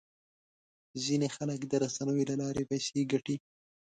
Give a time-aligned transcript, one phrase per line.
[1.03, 3.35] ځینې خلک د رسنیو له لارې پیسې ګټي.